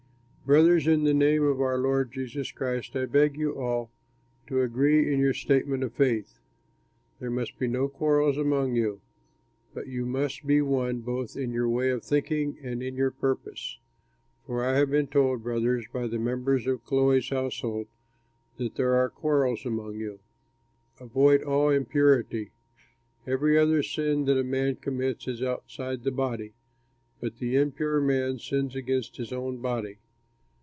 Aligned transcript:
Brothers, 0.43 0.85
in 0.85 1.05
the 1.05 1.13
name 1.13 1.43
of 1.43 1.61
our 1.61 1.77
Lord 1.77 2.11
Jesus 2.11 2.51
Christ 2.51 2.93
I 2.97 3.05
beg 3.05 3.35
of 3.35 3.39
you 3.39 3.55
all 3.57 3.89
to 4.47 4.59
agree 4.61 5.13
in 5.13 5.17
your 5.17 5.33
statement 5.33 5.81
of 5.81 5.93
faith. 5.93 6.39
There 7.21 7.31
must 7.31 7.57
be 7.57 7.69
no 7.69 7.87
quarrels 7.87 8.37
among 8.37 8.75
you, 8.75 8.99
but 9.73 9.87
you 9.87 10.05
must 10.05 10.45
be 10.45 10.61
one 10.61 10.99
both 11.03 11.37
in 11.37 11.53
your 11.53 11.69
way 11.69 11.89
of 11.89 12.03
thinking 12.03 12.57
and 12.61 12.83
in 12.83 12.97
your 12.97 13.11
purpose. 13.11 13.79
For 14.45 14.61
I 14.61 14.73
have 14.75 14.91
been 14.91 15.07
told, 15.07 15.41
brothers, 15.41 15.85
by 15.93 16.05
the 16.07 16.19
members 16.19 16.67
of 16.67 16.83
Chloe's 16.83 17.29
household, 17.29 17.87
that 18.57 18.75
there 18.75 18.93
are 18.95 19.09
quarrels 19.09 19.65
among 19.65 19.95
you. 19.99 20.19
Avoid 20.99 21.43
all 21.43 21.69
impurity! 21.69 22.51
Every 23.25 23.57
other 23.57 23.81
sin 23.83 24.25
that 24.25 24.37
a 24.37 24.43
man 24.43 24.75
commits 24.75 25.29
is 25.29 25.41
outside 25.41 26.03
the 26.03 26.11
body, 26.11 26.51
but 27.21 27.37
the 27.37 27.55
impure 27.55 28.01
man 28.01 28.37
sins 28.37 28.75
against 28.75 29.15
his 29.15 29.31
own 29.31 29.61
body. 29.61 29.99